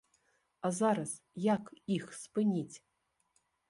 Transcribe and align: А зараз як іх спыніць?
А 0.69 0.71
зараз 0.77 1.11
як 1.51 1.71
іх 1.99 2.05
спыніць? 2.25 2.77